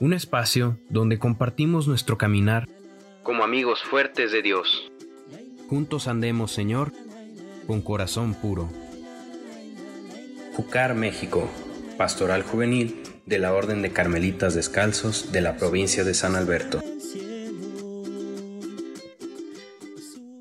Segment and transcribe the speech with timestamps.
[0.00, 2.68] un espacio donde compartimos nuestro caminar
[3.24, 4.90] como amigos fuertes de Dios.
[5.68, 6.92] Juntos andemos, Señor,
[7.66, 8.68] con corazón puro.
[10.54, 11.48] Jucar, México,
[11.96, 16.80] Pastoral Juvenil de la Orden de Carmelitas Descalzos de la provincia de San Alberto.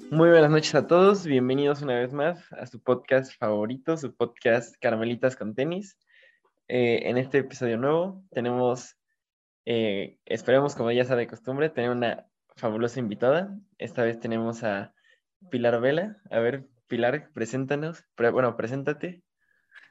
[0.10, 4.76] Muy buenas noches a todos, bienvenidos una vez más a su podcast favorito, su podcast
[4.80, 5.98] Carmelitas con Tenis.
[6.70, 8.98] Eh, en este episodio nuevo tenemos,
[9.70, 13.54] eh, esperemos como ya sea de costumbre, tener una fabulosa invitada.
[13.78, 14.94] Esta vez tenemos a
[15.52, 16.22] Pilar Vela.
[16.32, 18.06] A ver, Pilar, preséntanos.
[18.16, 19.24] bueno, preséntate.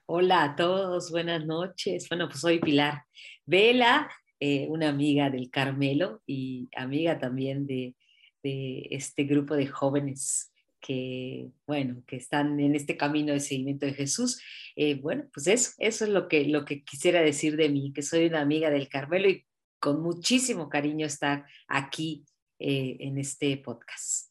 [0.07, 2.09] Hola a todos, buenas noches.
[2.09, 3.03] Bueno, pues soy Pilar
[3.45, 7.95] Vela, eh, una amiga del Carmelo y amiga también de,
[8.43, 13.93] de este grupo de jóvenes que, bueno, que están en este camino de seguimiento de
[13.95, 14.41] Jesús.
[14.77, 18.03] Eh, bueno, pues eso, eso es lo que, lo que quisiera decir de mí, que
[18.03, 19.46] soy una amiga del Carmelo y
[19.79, 22.25] con muchísimo cariño estar aquí
[22.59, 24.31] eh, en este podcast.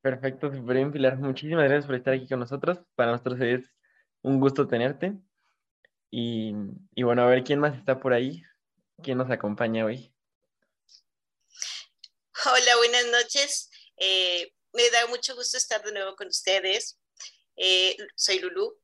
[0.00, 1.16] Perfecto, súper bien, Pilar.
[1.18, 2.78] Muchísimas gracias por estar aquí con nosotros.
[2.94, 3.70] Para nosotros es
[4.22, 5.14] un gusto tenerte.
[6.10, 6.54] Y,
[6.94, 8.42] y bueno, a ver quién más está por ahí,
[9.02, 10.12] quién nos acompaña hoy.
[12.44, 13.70] Hola, buenas noches.
[13.96, 16.98] Eh, me da mucho gusto estar de nuevo con ustedes.
[17.56, 18.81] Eh, soy Lulu.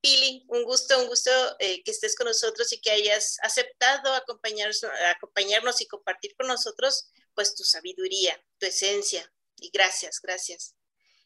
[0.00, 4.84] Pili, un gusto, un gusto eh, que estés con nosotros y que hayas aceptado acompañarnos,
[5.14, 9.30] acompañarnos y compartir con nosotros pues tu sabiduría, tu esencia.
[9.56, 10.74] Y gracias, gracias.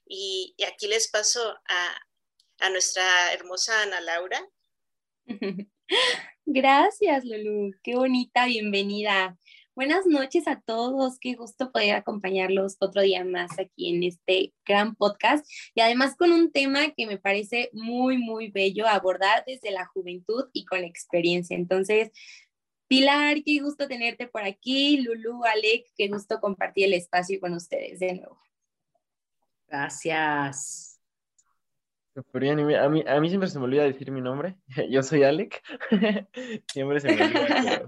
[0.06, 1.98] Y, aquí les paso a,
[2.58, 4.46] a nuestra hermosa Ana Laura.
[6.46, 7.72] Gracias, Lulu.
[7.82, 9.38] Qué bonita bienvenida.
[9.76, 14.94] Buenas noches a todos, qué gusto poder acompañarlos otro día más aquí en este gran
[14.94, 19.84] podcast y además con un tema que me parece muy, muy bello abordar desde la
[19.86, 21.56] juventud y con experiencia.
[21.56, 22.12] Entonces,
[22.86, 27.98] Pilar, qué gusto tenerte por aquí, Lulu, Alec, qué gusto compartir el espacio con ustedes
[27.98, 28.38] de nuevo.
[29.66, 31.00] Gracias.
[32.14, 34.56] A mí, a mí siempre se me olvida decir mi nombre.
[34.88, 35.60] Yo soy Alec.
[36.72, 37.84] siempre se me olvida.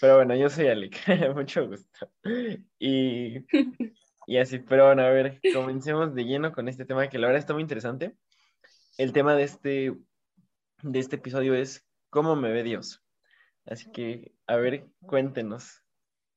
[0.00, 0.96] Pero bueno, yo soy Alec,
[1.34, 2.10] mucho gusto.
[2.78, 3.44] Y,
[4.26, 7.40] y así, pero bueno, a ver, comencemos de lleno con este tema que la verdad
[7.40, 8.16] está muy interesante.
[8.96, 9.94] El tema de este,
[10.82, 13.02] de este episodio es ¿Cómo me ve Dios?
[13.66, 15.82] Así que, a ver, cuéntenos.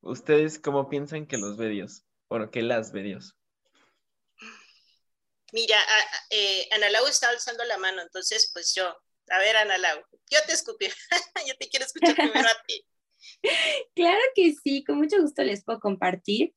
[0.02, 2.04] ¿Ustedes cómo piensan que los ve Dios?
[2.30, 3.36] Bueno, que las ve Dios.
[5.52, 5.78] Mira,
[6.30, 8.88] eh, Ana Lau está alzando la mano, entonces pues yo,
[9.30, 10.88] a ver Ana Lau, yo te escupí,
[11.48, 12.86] yo te quiero escuchar primero a ti.
[13.96, 16.54] Claro que sí, con mucho gusto les puedo compartir.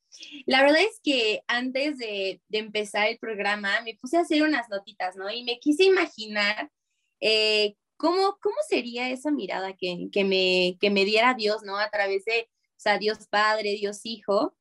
[0.47, 5.17] La verdad es que antes de, empezar el programa me puse a hacer unas notitas,
[5.17, 5.31] ¿no?
[5.31, 6.71] Y me quise imaginar
[7.21, 11.79] eh, cómo, cómo sería esa mirada que, me, que me diera Dios, ¿no?
[11.79, 14.57] A través de, o sea, Dios Padre, Dios Hijo.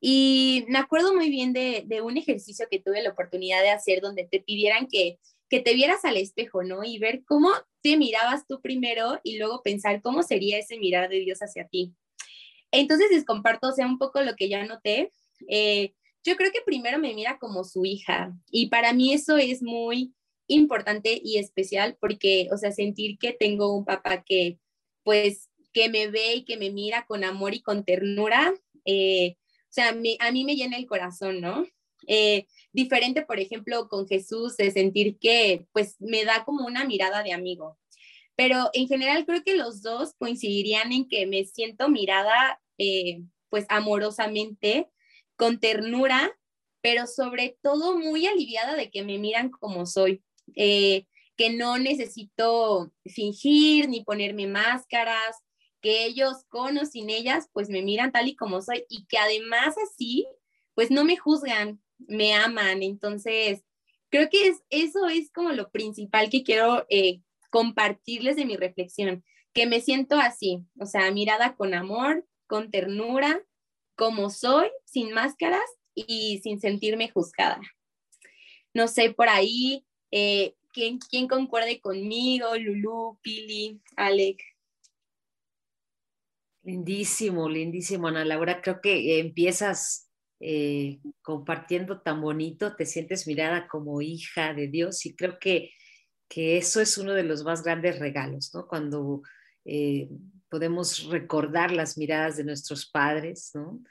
[0.00, 4.00] Y me acuerdo muy bien de, de un ejercicio que tuve la oportunidad de hacer
[4.00, 6.84] donde te pidieran que que te vieras al espejo, ¿no?
[6.84, 7.50] Y ver cómo
[7.82, 11.94] te mirabas tú primero y luego pensar cómo sería ese mirar de Dios hacia ti.
[12.70, 15.10] Entonces les comparto, o sea, un poco lo que ya noté.
[15.48, 15.94] Eh,
[16.24, 20.12] yo creo que primero me mira como su hija y para mí eso es muy
[20.48, 24.58] importante y especial porque, o sea, sentir que tengo un papá que,
[25.04, 28.52] pues, que me ve y que me mira con amor y con ternura,
[28.84, 31.66] eh, o sea, a mí me llena el corazón, ¿no?
[32.08, 37.22] Eh, diferente, por ejemplo, con Jesús, de sentir que pues me da como una mirada
[37.22, 37.78] de amigo.
[38.34, 43.20] Pero en general creo que los dos coincidirían en que me siento mirada eh,
[43.50, 44.88] pues amorosamente,
[45.36, 46.32] con ternura,
[46.80, 50.22] pero sobre todo muy aliviada de que me miran como soy,
[50.54, 51.06] eh,
[51.36, 55.36] que no necesito fingir ni ponerme máscaras,
[55.80, 59.18] que ellos con o sin ellas pues me miran tal y como soy y que
[59.18, 60.26] además así
[60.74, 62.82] pues no me juzgan, me aman.
[62.82, 63.62] Entonces,
[64.10, 69.24] creo que es, eso es como lo principal que quiero eh, compartirles de mi reflexión,
[69.52, 73.42] que me siento así, o sea, mirada con amor, con ternura,
[73.96, 77.60] como soy, sin máscaras y sin sentirme juzgada.
[78.74, 82.56] No sé, por ahí, eh, ¿quién, ¿quién concuerde conmigo?
[82.56, 84.40] Lulu, Pili, Alec.
[86.62, 88.60] Lindísimo, lindísimo, Ana Laura.
[88.60, 90.07] Creo que empiezas
[90.40, 95.72] eh, compartiendo tan bonito, te sientes mirada como hija de Dios y creo que,
[96.28, 98.68] que eso es uno de los más grandes regalos, ¿no?
[98.68, 99.22] Cuando
[99.64, 100.08] eh,
[100.48, 103.82] podemos recordar las miradas de nuestros padres, ¿no?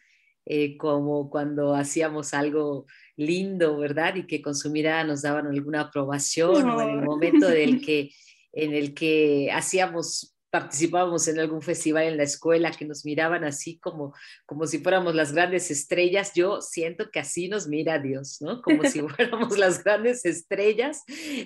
[0.45, 2.85] Eh, como cuando hacíamos algo
[3.17, 4.15] lindo, ¿verdad?
[4.15, 8.11] Y que con su mirada nos daban alguna aprobación o en el momento del que,
[8.53, 13.77] en el que hacíamos participábamos en algún festival en la escuela que nos miraban así
[13.79, 14.13] como,
[14.45, 18.61] como si fuéramos las grandes estrellas, yo siento que así nos mira Dios, ¿no?
[18.61, 21.03] Como si fuéramos las grandes estrellas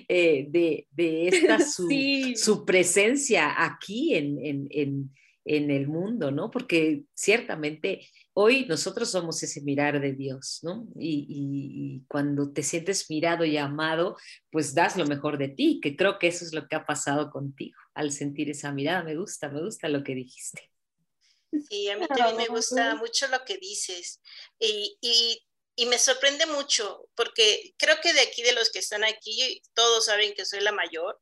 [0.08, 1.88] eh, de, de, esta su,
[2.36, 5.10] su presencia aquí en, en, en,
[5.44, 6.50] en el mundo, ¿no?
[6.50, 10.86] Porque ciertamente hoy nosotros somos ese mirar de Dios, ¿no?
[10.96, 14.16] Y, cuando te sientes mirado y amado,
[14.50, 17.30] pues das lo mejor de ti, que creo que eso es lo que ha pasado
[17.30, 19.02] contigo al sentir esa mirada.
[19.02, 20.70] Me gusta, me gusta lo que dijiste.
[21.68, 24.20] Sí, a mí también me gusta mucho lo que dices.
[24.58, 24.96] Y,
[25.76, 30.06] y me sorprende mucho, porque creo que de aquí, de los que están aquí, todos
[30.06, 31.20] saben que soy la mayor.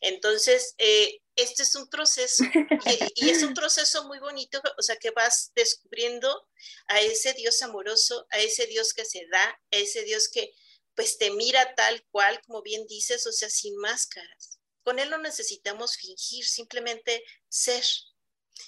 [0.00, 2.42] Entonces, eh, este es un proceso
[3.14, 6.48] y, es un proceso muy bonito, o sea, que vas descubriendo
[6.88, 10.52] a ese Dios amoroso, a ese Dios que se da, a ese Dios que
[10.94, 14.58] pues te mira tal cual, como bien dices, o sea, sin máscaras.
[14.82, 17.84] Con Él no necesitamos fingir, simplemente ser.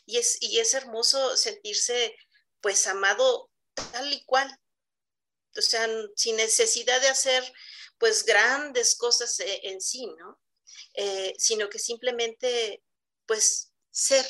[0.06, 2.14] Y es, y es hermoso sentirse
[2.60, 4.48] pues amado tal y cual.
[5.56, 7.52] O sea, sin necesidad de hacer
[7.98, 10.39] pues grandes cosas eh, en sí, ¿no?
[10.94, 12.82] Eh, sino que simplemente,
[13.26, 14.26] pues, ser.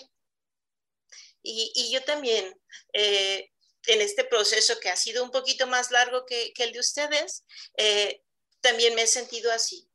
[1.42, 2.54] Y, yo también,
[2.92, 3.50] eh,
[3.86, 7.44] en este proceso que ha sido un poquito más largo que, el de ustedes,
[7.76, 8.22] eh,
[8.60, 9.88] también me he sentido así.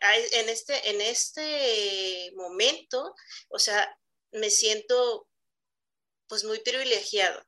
[0.00, 3.14] En este, en este momento,
[3.48, 3.98] o sea,
[4.30, 5.28] me siento
[6.28, 7.44] pues muy privilegiado,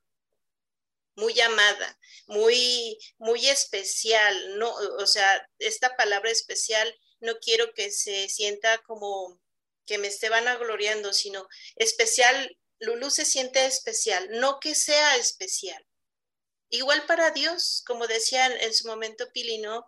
[1.15, 4.73] muy amada, muy, muy especial, ¿no?
[4.75, 9.38] O sea, esta palabra especial no quiero que se sienta como
[9.87, 15.84] que me esté vanagloriando, sino especial, Lulu se siente especial, no que sea especial.
[16.70, 19.78] Igual para Dios, como decía en su momento Pilino,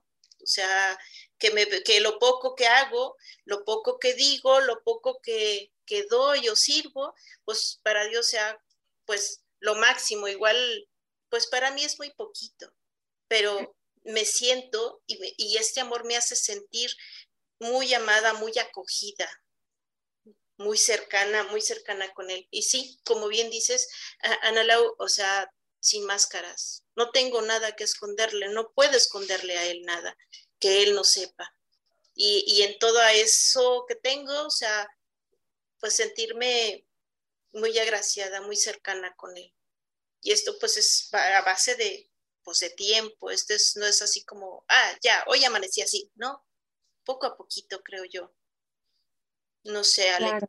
[0.42, 0.98] o sea,
[1.38, 6.04] que, me, que lo poco que hago, lo poco que digo, lo poco que, que
[6.04, 7.14] doy o sirvo,
[7.44, 8.60] pues para Dios sea
[9.04, 10.88] pues lo máximo, igual,
[11.28, 12.72] pues para mí es muy poquito,
[13.28, 16.90] pero me siento y, este amor me hace sentir
[17.62, 19.28] muy amada, muy acogida,
[20.56, 22.46] muy cercana, muy cercana con él.
[22.50, 23.88] Y sí, como bien dices,
[24.42, 25.50] Ana Lau, o sea,
[25.80, 26.84] sin máscaras.
[26.96, 30.16] No tengo nada que esconderle, no puedo esconderle a él nada
[30.58, 31.54] que él no sepa.
[32.14, 34.88] Y, y en todo eso que tengo, o sea,
[35.80, 36.84] pues sentirme
[37.52, 39.52] muy agraciada, muy cercana con él.
[40.20, 42.10] Y esto pues es a base de,
[42.42, 46.44] pues, de tiempo, esto es, no es así como, ah, ya, hoy amanecí así, ¿no?
[47.04, 48.32] Poco a poquito, creo yo.
[49.64, 50.46] No sé, Ale.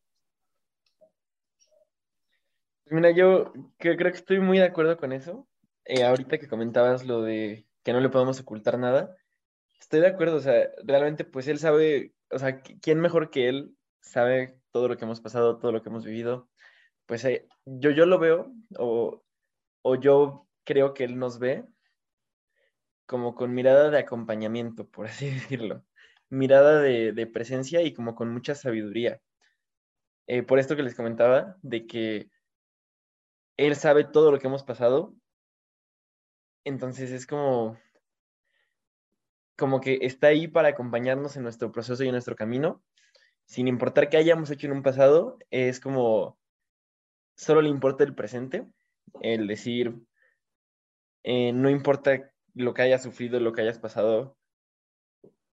[2.86, 5.48] Mira, yo creo que estoy muy de acuerdo con eso.
[5.86, 9.16] Eh, ahorita que comentabas lo de que no le podemos ocultar nada,
[9.80, 13.76] estoy de acuerdo, o sea, realmente pues él sabe, o sea, ¿quién mejor que él
[14.02, 16.50] sabe todo lo que hemos pasado, todo lo que hemos vivido?
[17.06, 19.24] Pues eh, yo, yo lo veo, o,
[19.82, 21.66] o yo creo que él nos ve
[23.06, 25.84] como con mirada de acompañamiento, por así decirlo,
[26.34, 29.22] mirada de, presencia y como con mucha sabiduría.
[30.28, 32.30] Eh, por esto que les comentaba, de que
[33.58, 35.14] él sabe todo lo que hemos pasado,
[36.66, 37.78] entonces es como,
[39.56, 42.84] como que está ahí para acompañarnos en nuestro proceso y en nuestro camino,
[43.46, 46.40] sin importar qué hayamos hecho en un pasado, es como,
[47.36, 48.66] solo le importa el presente,
[49.22, 50.00] el decir,
[51.24, 54.36] eh, no importa lo que hayas sufrido, lo que hayas pasado,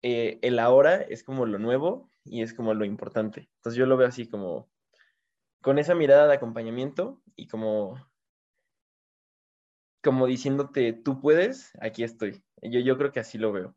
[0.01, 3.49] eh, el ahora es como lo nuevo y es como lo importante.
[3.57, 4.69] Entonces yo lo veo así como
[5.61, 7.97] con esa mirada de acompañamiento y como
[10.03, 12.43] como diciéndote, tú puedes, aquí estoy.
[12.61, 13.75] Yo, yo creo que así lo veo.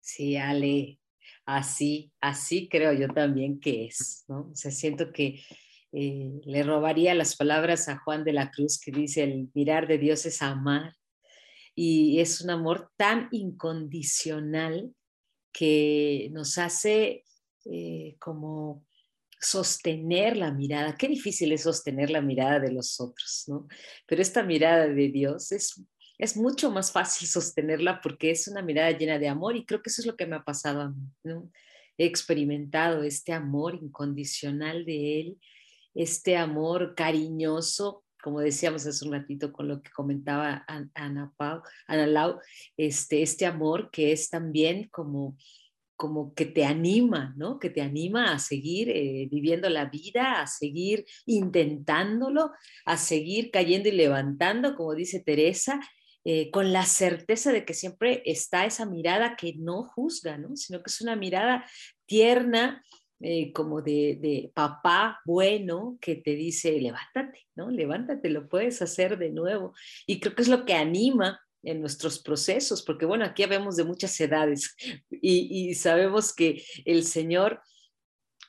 [0.00, 1.00] Sí, Ale,
[1.44, 4.50] así, así creo yo también que es, ¿no?
[4.52, 5.42] O sea, siento que
[5.92, 9.98] eh, le robaría las palabras a Juan de la Cruz que dice, el mirar de
[9.98, 10.92] Dios es amar.
[11.76, 14.92] Y es un amor tan incondicional
[15.52, 17.24] que nos hace
[17.66, 18.84] eh, como
[19.38, 20.96] sostener la mirada.
[20.96, 23.68] Qué difícil es sostener la mirada de los otros, ¿no?
[24.06, 25.84] Pero esta mirada de Dios es,
[26.18, 29.90] es mucho más fácil sostenerla porque es una mirada llena de amor y creo que
[29.90, 31.50] eso es lo que me ha pasado a mí, ¿no?
[31.98, 35.38] He experimentado este amor incondicional de Él
[35.96, 40.64] este amor cariñoso, como decíamos hace un ratito con lo que comentaba
[40.94, 42.40] Ana, Pau, Ana Lau,
[42.76, 45.36] este, este amor que es también como
[45.94, 47.60] como que te anima, ¿no?
[47.60, 52.50] Que te anima a seguir eh, viviendo la vida, a seguir intentándolo,
[52.84, 55.78] a seguir cayendo y levantando, como dice Teresa,
[56.24, 60.56] eh, con la certeza de que siempre está esa mirada que no juzga, ¿no?
[60.56, 61.64] Sino que es una mirada
[62.06, 62.84] tierna,
[63.20, 67.70] eh, como de, papá bueno que te dice, levántate, ¿no?
[67.70, 69.72] Levántate, lo puedes hacer de nuevo.
[70.06, 73.84] Y creo que es lo que anima en nuestros procesos, porque bueno, aquí vemos de
[73.84, 74.76] muchas edades
[75.10, 77.60] y, sabemos que el Señor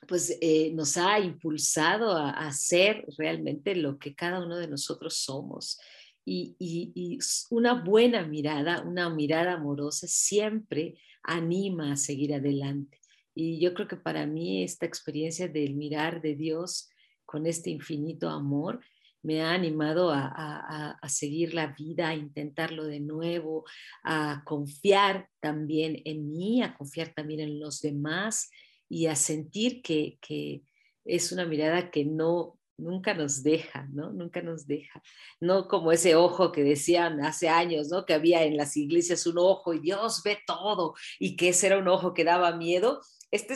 [0.06, 5.78] pues eh, nos ha impulsado a, hacer realmente lo que cada uno de nosotros somos.
[6.24, 7.18] Y, y,
[7.50, 12.98] una buena mirada, una mirada amorosa siempre anima a seguir adelante.
[13.40, 16.90] Y yo creo que para mí esta experiencia del mirar de Dios
[17.24, 18.80] con este infinito amor
[19.22, 23.64] me ha animado a, seguir la vida, a intentarlo de nuevo,
[24.02, 28.50] a confiar también en mí, a confiar también en los demás
[28.88, 30.64] y a sentir que,
[31.04, 34.10] es una mirada que no, nunca nos deja, ¿no?
[34.10, 35.00] Nunca nos deja.
[35.40, 38.04] No como ese ojo que decían hace años, ¿no?
[38.04, 41.78] Que había en las iglesias un ojo y Dios ve todo y que ese era
[41.78, 43.54] un ojo que daba miedo este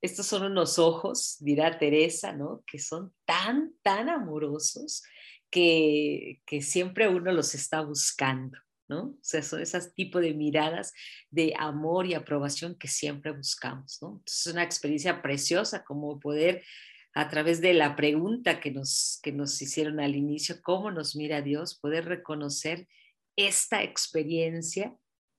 [0.00, 2.62] estos son unos ojos, dirá Teresa, ¿no?
[2.66, 5.02] Que son tan, tan amorosos
[5.50, 9.04] que, que siempre uno los está buscando, ¿no?
[9.04, 10.92] O sea, son esos tipos de miradas
[11.30, 14.18] de amor y aprobación que siempre buscamos, ¿no?
[14.18, 16.62] Entonces, es una experiencia preciosa como poder
[17.14, 21.40] a través de la pregunta que nos, que nos hicieron al inicio, cómo nos mira
[21.40, 22.86] Dios, poder reconocer
[23.36, 24.94] esta experiencia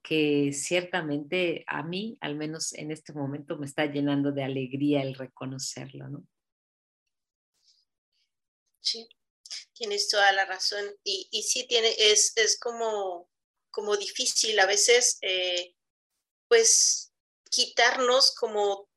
[0.09, 5.13] que ciertamente a mí, al menos en este momento, me está llenando de alegría el
[5.13, 6.27] reconocerlo, ¿no?
[8.79, 9.07] Sí,
[9.73, 10.83] tienes toda la razón.
[11.03, 13.29] Y, y sí, tiene, es, es como,
[13.69, 15.75] como difícil a veces, eh,
[16.47, 17.13] pues,
[17.51, 18.89] quitarnos como,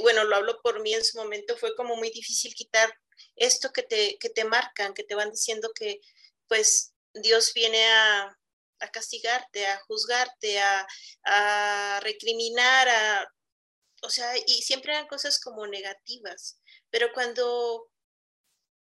[0.00, 2.96] bueno, lo hablo por mí en su momento, fue como muy difícil quitar
[3.34, 6.00] esto que te, que te marcan, que te van diciendo que,
[6.46, 8.38] pues, Dios viene a,
[8.84, 13.28] a castigarte, a juzgarte, a, recriminar, a,
[14.02, 16.58] o sea, y siempre eran cosas como negativas.
[16.90, 17.90] Pero cuando,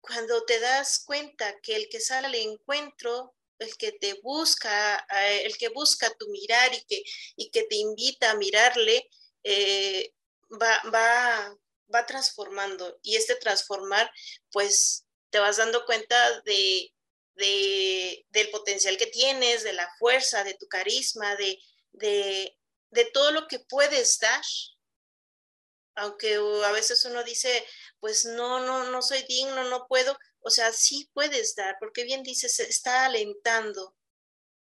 [0.00, 5.06] cuando te das cuenta que el que sale al encuentro, el que te busca,
[5.42, 7.02] el que busca tu mirar y que,
[7.36, 9.08] y que te invita a mirarle,
[9.44, 10.12] eh,
[10.50, 11.56] va, va,
[11.94, 12.98] va transformando.
[13.02, 14.10] Y este transformar,
[14.50, 16.93] pues te vas dando cuenta de,
[17.34, 21.58] de, del potencial que tienes, de la fuerza, de tu carisma, de,
[21.92, 22.58] de,
[22.90, 24.42] de todo lo que puedes dar.
[25.96, 27.64] Aunque a veces uno dice,
[28.00, 30.16] pues no, no, no soy digno, no puedo.
[30.40, 33.96] O sea, sí puedes dar, porque bien dices, está alentando.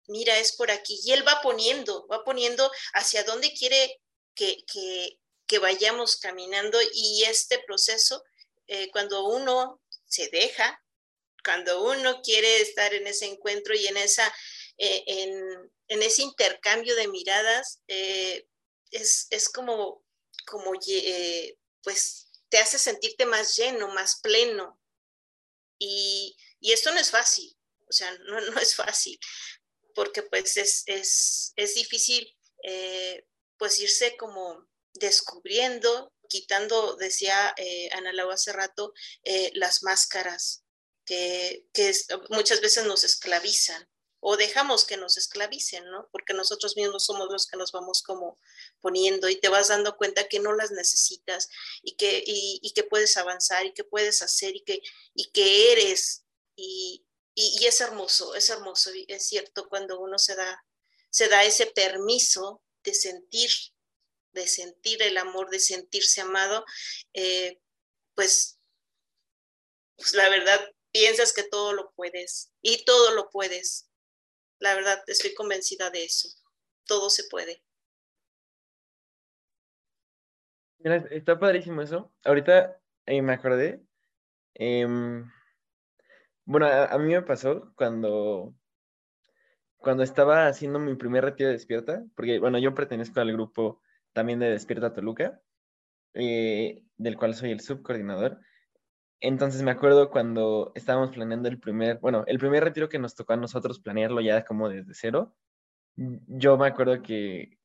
[0.08, 1.00] Mira, es por aquí.
[1.04, 4.00] Y él va poniendo, va poniendo hacia dónde quiere
[4.34, 6.78] que, que, que vayamos caminando.
[6.92, 8.24] Y este proceso,
[8.66, 10.81] eh, cuando uno se deja,
[11.44, 14.26] cuando uno quiere estar en ese encuentro y en, esa,
[14.78, 18.46] eh, en, ese intercambio de miradas, eh,
[18.90, 20.04] es, como,
[20.46, 24.80] como eh, pues te hace sentirte más lleno, más pleno.
[25.78, 27.56] Y, esto no es fácil,
[27.88, 29.18] o sea, no, no es fácil,
[29.94, 30.84] porque pues es,
[31.56, 32.36] es difícil
[33.56, 37.52] pues irse como descubriendo, quitando, decía
[37.90, 38.94] Ana Lau hace rato,
[39.54, 40.61] las máscaras,
[41.72, 41.92] que,
[42.30, 43.88] muchas veces nos esclavizan
[44.20, 46.08] o dejamos que nos esclavicen, ¿no?
[46.12, 48.38] Porque nosotros mismos somos los que nos vamos como
[48.80, 51.48] poniendo y te vas dando cuenta que no las necesitas
[51.82, 54.80] y que, y, que puedes avanzar y que puedes hacer y que,
[55.14, 56.24] y que eres.
[56.54, 57.04] Y,
[57.34, 60.64] y, es hermoso, es hermoso, es cierto, cuando uno se da,
[61.10, 63.50] se da ese permiso de sentir,
[64.32, 66.64] de sentir el amor, de sentirse amado,
[67.12, 67.58] eh,
[68.14, 68.58] pues,
[69.96, 73.90] pues la verdad piensas que todo lo puedes y todo lo puedes.
[74.58, 76.28] La verdad, estoy convencida de eso.
[76.86, 77.62] Todo se puede.
[81.10, 82.12] está padrísimo eso.
[82.24, 83.82] Ahorita eh, me acordé.
[84.54, 85.30] Em,
[86.44, 88.54] bueno, a, mí me pasó cuando,
[89.76, 93.80] cuando estaba haciendo mi primer retiro de Despierta, porque, bueno, yo pertenezco al grupo
[94.12, 95.40] también de Despierta Toluca,
[96.14, 98.38] eh, del cual soy el subcoordinador.
[99.22, 103.34] Entonces me acuerdo cuando estábamos planeando el primer, bueno, el primer retiro que nos tocó
[103.34, 105.32] a nosotros planearlo ya como desde cero,
[105.94, 107.58] yo me acuerdo que,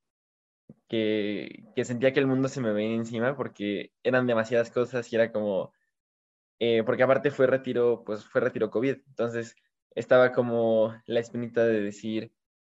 [0.87, 5.31] que, sentía que el mundo se me venía encima porque eran demasiadas cosas y era
[5.31, 5.73] como,
[6.59, 9.55] eh, porque aparte fue retiro, pues fue retiro COVID, entonces
[9.95, 12.31] estaba como la espinita de decir,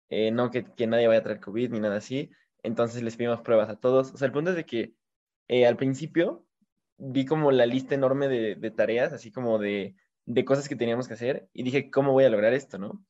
[0.09, 2.29] eh, no que, nadie vaya a traer COVID ni nada así,
[2.61, 4.93] entonces les pedimos pruebas a todos, o sea, el punto es de que
[5.47, 6.46] eh, al principio
[6.97, 9.95] vi como la lista enorme de, tareas, así como de,
[10.45, 13.03] cosas que teníamos que hacer, y dije, ¿cómo voy a lograr esto, no?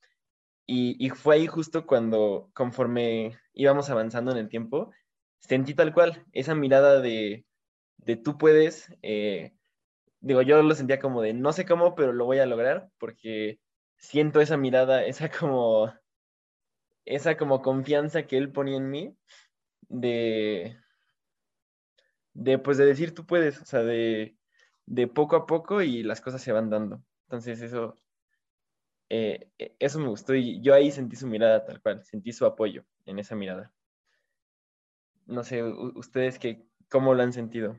[0.65, 4.91] Y, y fue ahí justo cuando, conforme íbamos avanzando en el tiempo,
[5.39, 7.45] sentí tal cual esa mirada de,
[7.97, 9.53] de tú puedes, eh,
[10.19, 13.59] digo, yo lo sentía como de no sé cómo, pero lo voy a lograr porque
[13.97, 15.93] siento esa mirada, esa como,
[17.05, 19.15] esa como confianza que él ponía en mí
[19.89, 20.77] de,
[22.37, 24.37] de pues de decir tú puedes, o sea, de,
[24.85, 27.03] de poco a poco y las cosas se van dando.
[27.25, 27.95] Entonces eso,
[29.09, 32.45] eh, e, eso me gustó y yo ahí sentí su mirada tal cual, sentí su
[32.45, 33.73] apoyo en esa mirada.
[35.25, 37.77] No sé, ustedes qué, cómo lo han sentido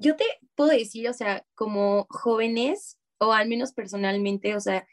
[0.00, 0.24] yo te
[0.56, 4.88] puedo decir, o sea, como jóvenes, o al menos personalmente, o sea,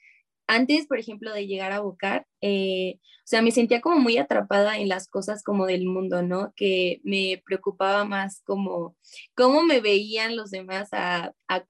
[0.48, 4.78] antes, por ejemplo, de llegar a Bocar, eh, o sea, me sentía como muy atrapada
[4.78, 6.54] en las cosas como del mundo, ¿no?
[6.56, 8.96] Que me preocupaba más como
[9.36, 11.66] cómo me veían los demás a, a,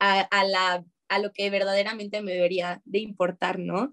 [0.00, 3.92] a, la, a lo que verdaderamente me debería de importar, ¿no?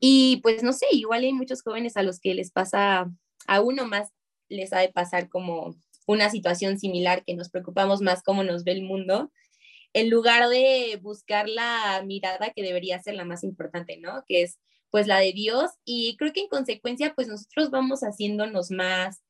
[0.00, 3.10] Y pues no sé, igual hay muchos jóvenes a los que les pasa,
[3.46, 4.08] a uno más
[4.48, 8.72] les ha de pasar como una situación similar, que nos preocupamos más cómo nos ve
[8.72, 9.30] el mundo,
[9.92, 14.24] en lugar de buscar la mirada que debería ser la más importante, ¿no?
[14.26, 14.58] Que es
[14.90, 19.22] pues la de Dios y creo que en consecuencia pues nosotros vamos haciéndonos más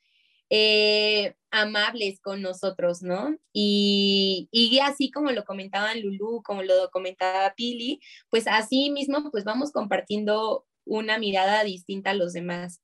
[0.50, 3.38] eh, amables con nosotros, ¿no?
[3.54, 9.44] Y, y así como lo comentaban Lulu, como lo comentaba Pili, pues así mismo pues
[9.44, 12.81] vamos compartiendo una mirada distinta a los demás.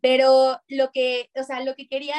[0.00, 2.16] Pero lo que, o sea, lo que quería,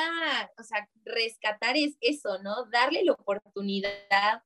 [0.59, 2.65] o sea, rescatar es eso, ¿no?
[2.71, 4.41] Darle la oportunidad,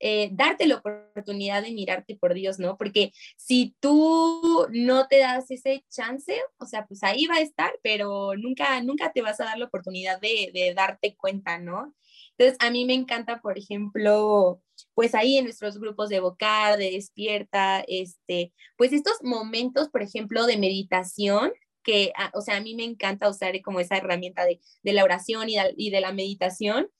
[0.00, 2.76] eh, darte la oportunidad de mirarte por Dios, ¿no?
[2.76, 7.72] Porque si tú no te das ese chance, o sea, pues ahí va a estar,
[7.82, 11.94] pero nunca, nunca te vas a dar la oportunidad de, darte cuenta, ¿no?
[12.36, 14.60] Entonces, a mí me encanta, por ejemplo,
[14.94, 20.46] pues ahí en nuestros grupos de vocar, de despierta, este, pues estos momentos, por ejemplo,
[20.46, 21.52] de meditación,
[21.84, 25.48] que, ah, o sea, a mí me encanta usar como esa herramienta de, la oración
[25.48, 26.90] y de, la meditación.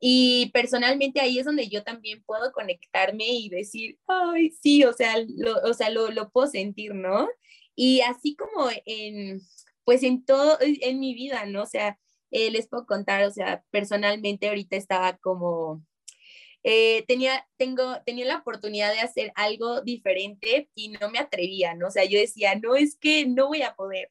[0.00, 5.14] Y personalmente ahí es donde yo también puedo conectarme y decir, ay, sí, o sea,
[5.36, 7.28] lo, o sea, lo, lo puedo sentir, ¿no?
[7.74, 9.40] Y así como en,
[9.84, 11.62] pues en todo, en mi vida, ¿no?
[11.62, 11.98] O sea,
[12.32, 15.84] eh, les puedo contar, o sea, personalmente ahorita estaba como
[16.64, 21.88] eh, tenía, tengo, tenía la oportunidad de hacer algo diferente y no me atrevía, ¿no?
[21.88, 24.10] O sea, yo decía, no, es que no voy a poder.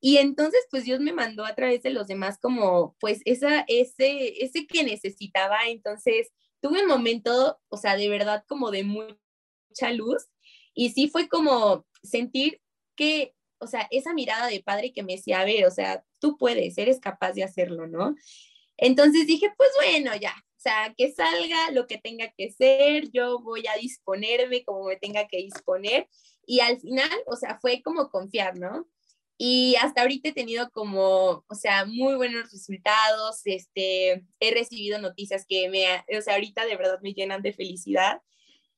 [0.00, 4.44] Y entonces, pues Dios me mandó a través de los demás como, pues, esa, ese,
[4.44, 5.68] ese que necesitaba.
[5.68, 10.26] Entonces, tuve un momento, o sea, de verdad como de mucha luz.
[10.74, 12.60] Y sí fue como sentir
[12.96, 16.36] que, o sea, esa mirada de padre que me decía, a ver, o sea, tú
[16.36, 18.14] puedes, eres capaz de hacerlo, ¿no?
[18.76, 20.34] Entonces dije, pues bueno, ya,
[20.66, 25.28] sea, que salga lo que tenga que ser, yo voy a disponerme como me tenga
[25.28, 26.08] que disponer.
[26.46, 28.88] Y al final, o sea, fue como confiar, ¿no?
[29.38, 35.44] Y hasta ahorita he tenido como, o sea, muy buenos resultados, este, he recibido noticias
[35.46, 35.84] que me,
[36.16, 38.22] o sea, ahorita de verdad me llenan de felicidad.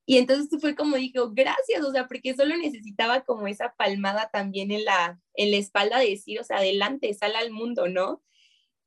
[0.05, 4.73] Y entonces fue como dijo, gracias, o sea, porque solo necesitaba como esa palmada también
[4.73, 8.23] en la, en la espalda de decir, o sea, adelante, sal al mundo, ¿no?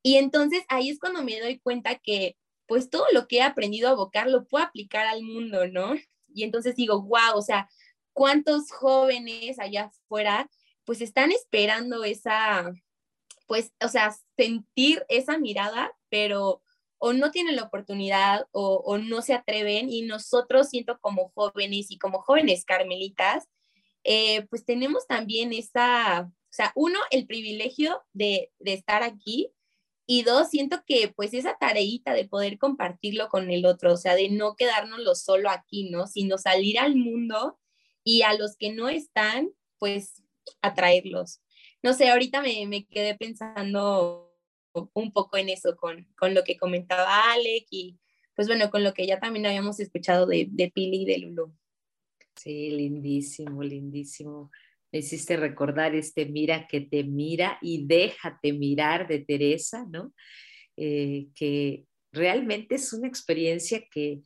[0.03, 2.37] Y entonces ahí es cuando me doy cuenta que
[2.71, 5.93] pues todo lo que he aprendido a abocar lo puedo aplicar al mundo, ¿no?
[6.33, 7.69] Y entonces digo, wow, o sea,
[8.13, 10.49] ¿cuántos jóvenes allá afuera
[10.85, 12.71] pues están esperando esa,
[13.45, 16.63] pues, o sea, sentir esa mirada, pero
[16.97, 21.97] o no tienen la oportunidad o, no se atreven y nosotros siento como jóvenes y
[21.97, 23.49] como jóvenes carmelitas,
[24.05, 29.51] eh, pues tenemos también esa, o sea, uno, el privilegio de estar aquí,
[30.13, 34.13] y dos, siento que pues esa tareita de poder compartirlo con el otro, o sea,
[34.13, 36.05] de no quedárnoslo solo aquí, ¿no?
[36.05, 37.57] Sino salir al mundo
[38.03, 40.21] y a los que no están, pues
[40.61, 41.41] atraerlos.
[41.81, 44.35] No sé, ahorita me, me quedé pensando
[44.73, 47.97] un poco en eso con, con, lo que comentaba Alec y
[48.35, 51.55] pues bueno, con lo que ya también habíamos escuchado de, de Pili y de Lulu.
[52.35, 54.51] Sí, lindísimo, lindísimo
[54.91, 60.13] me hiciste recordar este mira que te mira y déjate mirar de Teresa, ¿no?
[60.77, 64.21] Eh, que realmente es una experiencia que,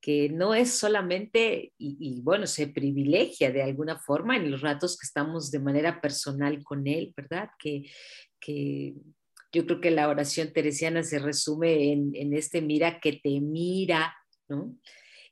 [0.00, 5.06] que no es solamente, y, bueno, se privilegia de alguna forma en los ratos que
[5.06, 7.50] estamos de manera personal con él, ¿verdad?
[7.58, 7.82] Que,
[8.40, 8.94] que
[9.52, 14.14] Yo creo que la oración teresiana se resume en, en este mira que te mira,
[14.48, 14.76] ¿no?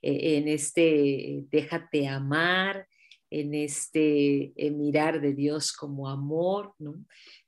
[0.01, 2.87] E, en este déjate amar,
[3.29, 6.95] en este mirar de Dios como amor, ¿no?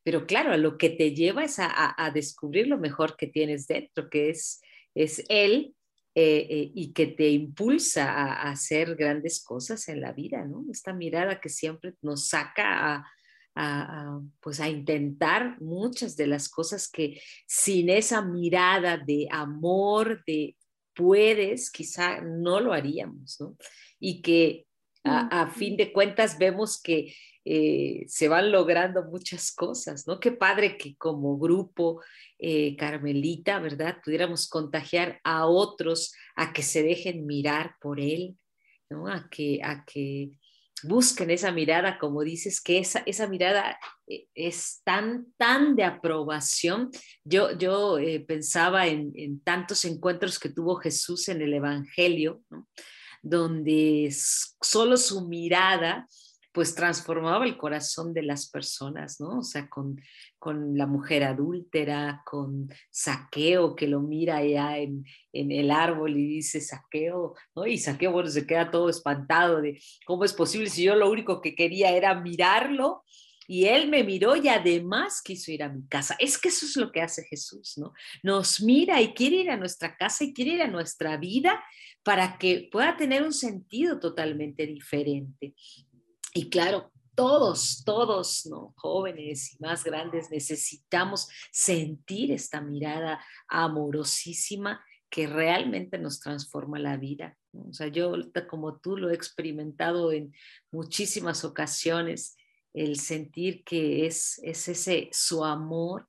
[0.04, 4.10] Pero claro, lo que te lleva es a, a, descubrir lo mejor que tienes dentro,
[4.10, 4.62] que es,
[4.96, 5.76] es Él
[6.16, 10.66] eh, eh, y que te impulsa a, hacer grandes cosas en la vida, ¿no?
[10.72, 13.06] Esta mirada que siempre nos saca
[13.56, 20.58] a, pues a intentar muchas de las cosas que sin esa mirada de amor, de
[20.96, 23.56] puedes, quizá no lo haríamos, ¿no?
[24.00, 24.66] Y que
[25.04, 27.14] a, fin de cuentas vemos que
[27.46, 30.20] eh, se van logrando muchas cosas, ¿no?
[30.20, 32.02] Qué padre que como grupo
[32.38, 33.98] eh, Carmelita, ¿verdad?
[34.04, 38.38] Pudiéramos contagiar a otros a que se dejen mirar por él,
[38.90, 39.08] ¿no?
[39.08, 40.32] A que, a que
[40.84, 46.92] busquen esa mirada, como dices, que esa, esa mirada eh, es tan, tan de aprobación.
[47.24, 52.68] Yo, yo pensaba en, en, tantos encuentros que tuvo Jesús en el Evangelio, ¿no?
[53.22, 56.08] Donde solo su mirada
[56.52, 59.40] pues transformaba el corazón de las personas, ¿no?
[59.40, 60.02] O sea, con,
[60.40, 66.26] con la mujer adúltera, con saqueo que lo mira allá en, en, el árbol y
[66.26, 67.68] dice saqueo, ¿no?
[67.68, 71.40] Y saqueo, bueno, se queda todo espantado de cómo es posible si yo lo único
[71.40, 73.04] que quería era mirarlo
[73.52, 76.16] y él me miró y además quiso ir a mi casa.
[76.20, 77.94] Es que eso es lo que hace Jesús, ¿no?
[78.22, 81.60] Nos mira y quiere ir a nuestra casa y quiere ir a nuestra vida
[82.04, 85.56] para que pueda tener un sentido totalmente diferente.
[86.36, 88.76] Y claro, todos, todos, ¿no?
[88.78, 97.36] jóvenes y más grandes, necesitamos sentir esta mirada amorosísima que realmente nos transforma la vida.
[97.52, 98.14] O sea, yo
[98.48, 100.36] como tú lo he experimentado en
[100.72, 102.36] muchísimas ocasiones,
[102.74, 106.08] el sentir que es, es ese su amor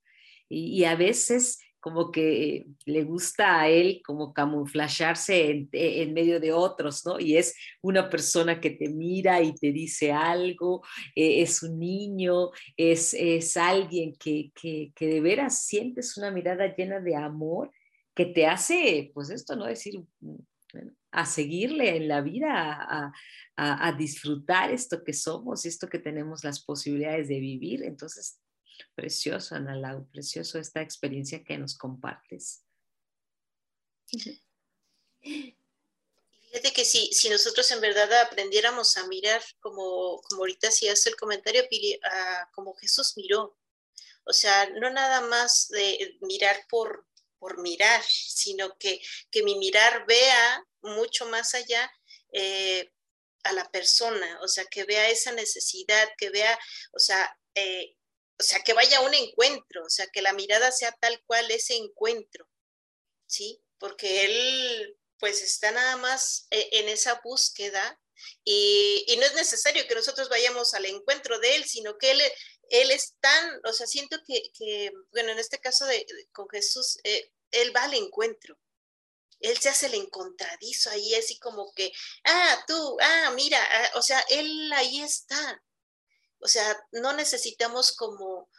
[0.48, 6.52] y, a veces como que le gusta a él como camuflajearse en, en, medio de
[6.52, 7.18] otros, ¿no?
[7.20, 10.82] Y es una persona que te mira y te dice algo,
[11.14, 16.74] eh, es un niño, es, es alguien que, que, que, de veras sientes una mirada
[16.74, 17.70] llena de amor
[18.14, 19.66] que te hace, pues esto, ¿no?
[19.66, 23.12] Decir, bueno, a seguirle en la vida, a,
[23.56, 27.82] a, a disfrutar esto que somos, esto que tenemos las posibilidades de vivir.
[27.84, 28.40] Entonces,
[28.94, 32.64] Precioso, Ana Lau, precioso esta experiencia que nos compartes.
[35.20, 41.10] Fíjate que si, si nosotros en verdad aprendiéramos a mirar, como, como ahorita si hace
[41.10, 41.98] el comentario, Pili,
[42.52, 43.56] como Jesús miró,
[44.24, 47.06] o sea, no nada más de mirar por,
[47.38, 51.90] por mirar, sino que, que mi mirar vea mucho más allá
[52.32, 52.90] eh,
[53.44, 56.58] a la persona, o sea, que vea esa necesidad, que vea,
[56.92, 57.96] o sea, eh,
[58.38, 61.50] o sea, que vaya a un encuentro, o sea, que la mirada sea tal cual
[61.50, 62.46] ese encuentro,
[63.26, 63.62] ¿sí?
[63.78, 67.98] Porque él pues está nada más eh, en esa búsqueda
[68.44, 72.22] y, no es necesario que nosotros vayamos al encuentro de él, sino que él,
[72.70, 77.76] él es tan, o sea, siento que, bueno, en este caso de, con Jesús, él
[77.76, 78.58] va al encuentro.
[79.40, 81.92] Él se hace el encontradizo ahí, así como que,
[82.24, 85.62] ah, tú, ah, mira, ah", o sea, él ahí está.
[86.40, 88.50] O sea, no necesitamos como,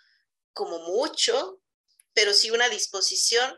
[0.53, 1.59] como mucho,
[2.13, 3.57] pero sí una disposición,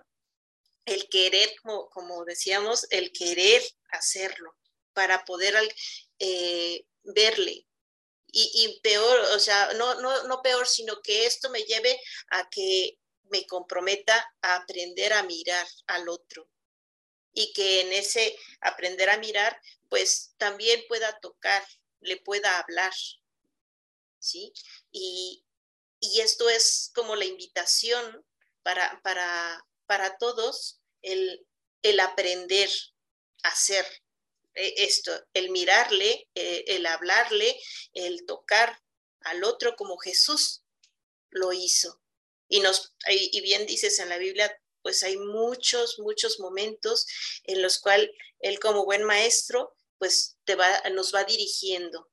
[0.86, 4.56] el querer, como, decíamos, el querer hacerlo
[4.94, 5.56] para poder
[6.20, 7.68] eh, verle.
[8.36, 12.00] Y, peor, o sea, no, no, no peor, sino que esto me lleve
[12.32, 12.98] a que
[13.30, 16.50] me comprometa a aprender a mirar al otro
[17.34, 21.66] y que en ese aprender a mirar, pues también pueda tocar,
[22.02, 22.94] le pueda hablar,
[24.20, 24.54] ¿sí?
[24.92, 25.44] Y,
[26.20, 28.26] esto es como la invitación
[28.62, 31.46] para, para, para todos, el,
[31.82, 32.70] el, aprender
[33.44, 33.86] a hacer
[34.54, 37.58] eh, esto, el mirarle, eh, el hablarle,
[37.94, 38.78] el tocar
[39.22, 40.64] al otro como Jesús
[41.30, 42.02] lo hizo.
[42.50, 47.08] Y, nos, y bien dices en la Biblia, pues hay muchos, muchos momentos
[47.46, 52.12] en los cuales Él como buen maestro, pues te va, nos va dirigiendo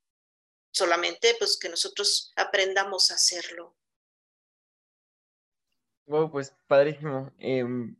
[0.71, 3.77] solamente pues que nosotros aprendamos a hacerlo.
[6.07, 7.33] Wow, pues padrísimo.
[7.39, 7.97] Em,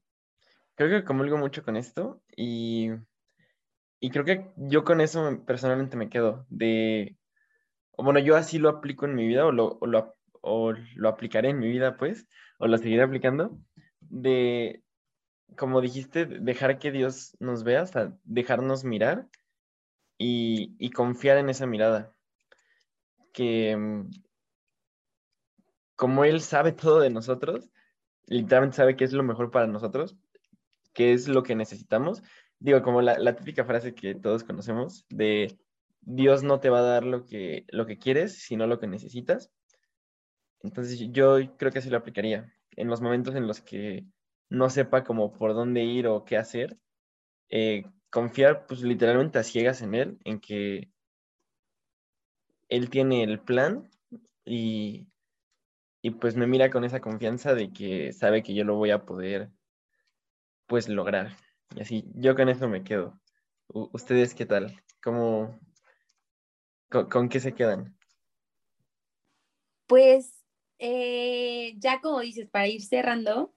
[0.75, 2.91] creo que comulgo mucho con esto y,
[4.01, 7.17] y creo que yo con eso personalmente me quedo de,
[7.97, 11.51] bueno, yo así lo aplico en mi vida o lo, o lo, o lo aplicaré
[11.51, 12.27] en mi vida, pues,
[12.59, 13.59] o lo seguiré aplicando,
[14.11, 14.83] de,
[15.57, 19.29] como dijiste, dejar que Dios nos vea, hasta dejarnos mirar
[20.19, 22.15] y, y confiar en esa mirada
[23.33, 24.11] que mm,
[25.97, 27.69] como Él sabe todo de nosotros,
[28.27, 30.17] literalmente sabe qué es lo mejor para nosotros,
[30.95, 32.23] qué es lo que necesitamos.
[32.59, 35.59] Digo, como la, la típica frase que todos conocemos de
[36.01, 39.51] Dios no te va a dar lo que, lo que quieres, sino lo que necesitas.
[40.63, 42.53] Entonces yo creo que así lo aplicaría.
[42.77, 44.05] En los momentos en los que
[44.49, 46.79] no sepa como por dónde ir o qué hacer,
[47.49, 50.91] eh, confiar pues literalmente a ciegas en Él, en que
[52.69, 53.89] Él tiene el plan
[54.45, 55.09] y,
[56.03, 59.05] y pues me mira con esa confianza de que sabe que yo lo voy a
[59.05, 59.51] poder
[60.67, 61.37] pues lograr.
[61.75, 63.21] Y así, yo con eso me quedo.
[63.69, 64.81] ¿Ustedes qué tal?
[65.03, 65.59] ¿Cómo,
[66.91, 67.97] con, qué se quedan?
[69.87, 70.40] Pues
[70.81, 73.53] eh, ya como dices, para ir cerrando,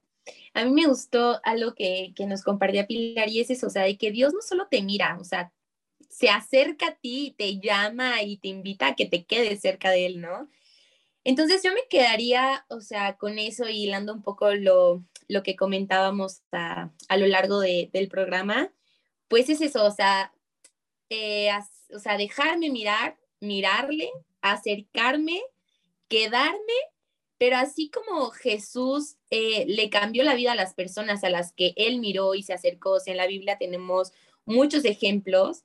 [0.54, 3.82] a mí me gustó algo que, que nos compartía Pilar y es eso, o sea,
[3.82, 5.52] de que Dios no solo te mira, o sea,
[6.08, 9.90] se acerca a ti, y te llama y te invita a que te quedes cerca
[9.90, 10.48] de Él, ¿no?
[11.24, 15.56] Entonces yo me quedaría, o sea, con eso y hilando un poco lo, lo que
[15.56, 18.70] comentábamos a, a lo largo de, del programa,
[19.28, 20.32] pues es eso, o sea,
[21.10, 21.50] eh,
[21.94, 24.10] o sea, dejarme mirar, mirarle,
[24.42, 25.42] acercarme,
[26.08, 26.78] quedarme,
[27.44, 31.74] pero así como Jesús eh, le cambió la vida a las personas a las que
[31.76, 34.14] él miró y se acercó, o sea, en la Biblia tenemos
[34.46, 35.62] muchos ejemplos,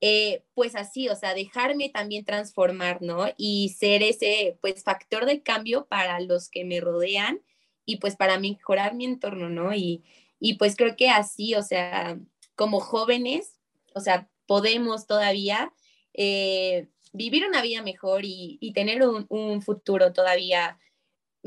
[0.00, 3.26] eh, pues así, o sea, dejarme también transformar, ¿no?
[3.36, 7.42] Y ser ese, pues, factor de cambio para los que me rodean
[7.84, 9.74] y pues para mejorar mi entorno, ¿no?
[9.74, 10.04] Y,
[10.40, 12.18] y pues creo que así, o sea,
[12.54, 13.58] como jóvenes,
[13.94, 15.74] o sea, podemos todavía
[16.14, 20.78] eh, vivir una vida mejor y, tener un, futuro todavía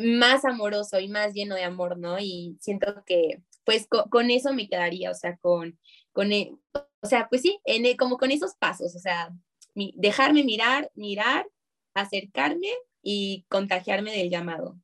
[0.02, 2.20] más amoroso y más lleno de amor, ¿no?
[2.20, 5.80] Y siento que pues con, eso me quedaría, o sea, con,
[6.12, 6.56] con e,
[7.02, 9.34] o sea, pues sí, en, e, como con esos pasos, o sea,
[9.76, 11.48] dejarme mirar, mirar,
[11.94, 12.70] acercarme
[13.02, 14.78] y contagiarme del llamado.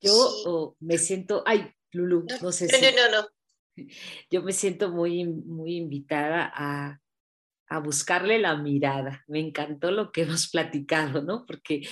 [0.00, 2.80] Yo me siento, ay, Lulu, no sé si...
[2.80, 3.28] No, no, no.
[4.30, 7.00] Yo me siento muy, muy invitada a,
[7.68, 9.24] a buscarle la mirada.
[9.28, 11.44] Me encantó lo que hemos platicado, ¿no?
[11.46, 11.86] Porque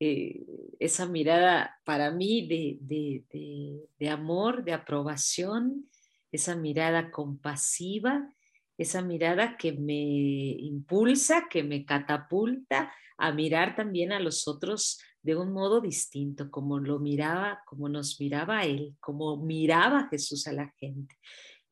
[0.00, 0.44] eh,
[0.78, 5.88] esa mirada para mí de, de, de, amor, de aprobación,
[6.32, 8.32] esa mirada compasiva,
[8.76, 15.34] esa mirada que me impulsa, que me catapulta a mirar también a los otros de
[15.34, 20.72] un modo distinto, como lo miraba, como nos miraba él, como miraba Jesús a la
[20.78, 21.18] gente.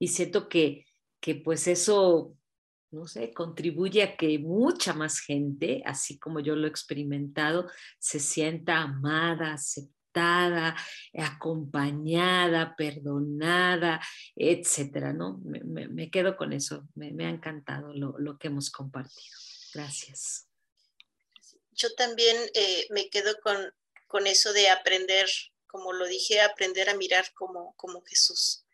[0.01, 0.85] Y siento que,
[1.21, 2.37] que pues eso
[2.91, 7.69] no sé, contribuye a que mucha más gente, así como yo lo he experimentado,
[7.99, 10.77] se sienta amada, aceptada,
[11.15, 14.01] acompañada, perdonada,
[14.35, 15.41] etcétera, ¿no?
[15.45, 19.37] Me, quedo con eso, me, ha encantado lo, que hemos compartido.
[19.75, 20.49] Gracias.
[21.73, 23.57] Yo también eh, me quedo con,
[24.07, 25.29] con, eso de aprender,
[25.67, 28.65] como lo dije, aprender a mirar como, como Jesús.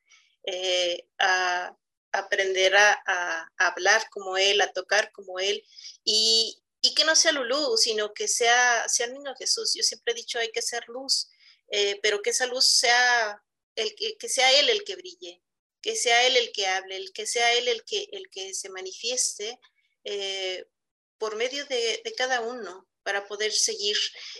[0.44, 1.76] Eh, a,
[2.12, 5.64] aprender a, hablar como él, a tocar como él,
[6.04, 6.58] y,
[6.96, 9.72] que no sea Lulú, sino que sea, sea el niño Jesús.
[9.74, 11.30] Yo siempre he dicho, hay que ser luz,
[11.68, 13.42] eh, pero que esa luz sea,
[13.76, 15.42] el, que, sea él el que brille,
[15.80, 18.68] que sea él el que hable, el que sea él el que, el que se
[18.68, 19.58] manifieste
[20.04, 20.66] eh,
[21.18, 23.96] por medio de, cada uno para poder seguir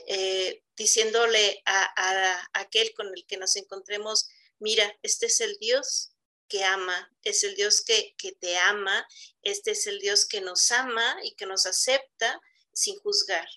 [0.09, 6.12] eh, diciéndole a, aquel con el que nos encontremos, mira, este es el Dios
[6.53, 9.09] que ama, es el Dios que, te ama,
[9.41, 12.39] este es el Dios que nos ama y que nos acepta
[12.75, 13.49] sin juzgar.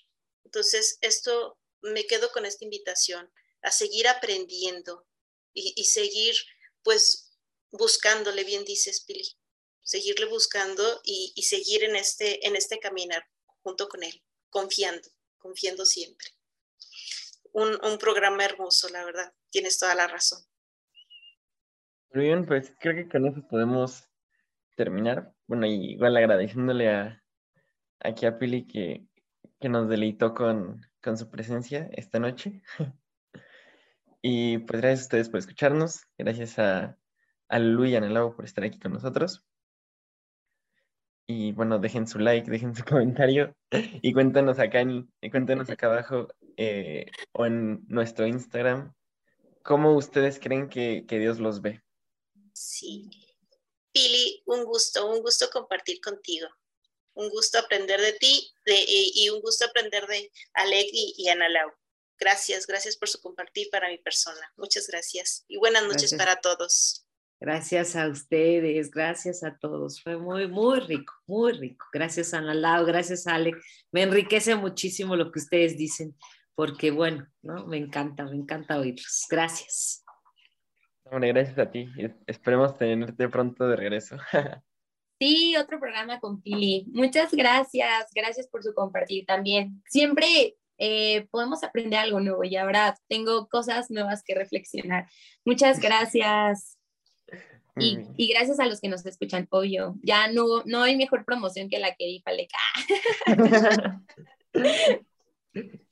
[0.44, 3.30] Entonces, esto me quedo con esta invitación
[3.60, 5.06] a seguir aprendiendo
[5.52, 6.36] y, seguir,
[6.82, 7.32] pues,
[7.70, 9.36] buscándole, bien dices, Pili,
[9.82, 13.26] seguirle buscando y, seguir en este, en este caminar
[13.62, 16.28] junto con él, confiando, confiando siempre.
[17.52, 20.46] Un, un programa hermoso, la verdad, tienes toda la razón.
[22.16, 24.08] Muy bien, pues creo que con eso podemos
[24.74, 25.34] terminar.
[25.46, 27.22] Bueno, igual agradeciéndole a
[28.00, 29.06] aquí a Pili que,
[29.60, 32.62] que nos deleitó con, con su presencia esta noche.
[34.22, 36.06] y pues gracias a ustedes por escucharnos.
[36.16, 36.96] Gracias a,
[37.50, 39.44] a Lulu y a Nelau por estar aquí con nosotros.
[41.26, 46.28] Y bueno, dejen su like, dejen su comentario y cuéntanos acá, en, cuéntanos acá abajo
[46.56, 48.94] eh, o en nuestro Instagram
[49.62, 51.82] cómo ustedes creen que, que Dios los ve.
[52.56, 53.10] Sí.
[53.92, 56.48] Pili, un gusto, un gusto compartir contigo.
[57.12, 61.70] Un gusto aprender de ti y, un gusto aprender de Alec y, Ana Lau.
[62.18, 64.52] Gracias, gracias por su compartir para mi persona.
[64.56, 67.06] Muchas gracias y buenas noches para todos.
[67.40, 70.02] Gracias a ustedes, gracias a todos.
[70.02, 71.86] Fue muy, muy rico, muy rico.
[71.92, 73.56] Gracias Ana Lau, gracias Alec.
[73.92, 76.16] Me enriquece muchísimo lo que ustedes dicen
[76.54, 77.66] porque bueno, ¿no?
[77.66, 79.26] Me encanta, me encanta oírlos.
[79.28, 80.05] Gracias.
[81.10, 81.88] Bueno, gracias a ti.
[82.26, 84.16] Esperemos tenerte pronto de regreso.
[85.18, 86.84] Sí, otro programa con Pili.
[86.92, 88.10] Muchas gracias.
[88.14, 89.82] Gracias por su compartir también.
[89.88, 95.08] Siempre eh, podemos aprender algo nuevo y ahora tengo cosas nuevas que reflexionar.
[95.42, 96.78] Muchas gracias.
[97.78, 99.96] Y, y, gracias a los que nos escuchan, obvio.
[100.02, 102.58] Ya no, no hay mejor promoción que la que dijo Aleca.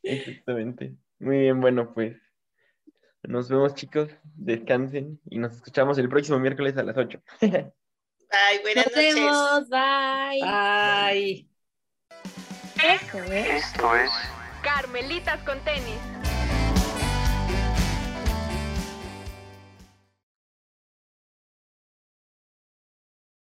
[0.02, 0.96] Exactamente.
[1.18, 2.14] Muy bien, bueno, pues
[3.28, 7.20] nos vemos chicos, descansen y nos escuchamos el próximo miércoles a las 8.
[7.40, 9.14] Bye, buenas nos noches.
[9.14, 10.40] Vemos, bye.
[10.42, 11.48] Bye.
[12.82, 13.64] Esto es.
[13.64, 14.10] Esto es
[14.62, 16.23] Carmelitas con tenis.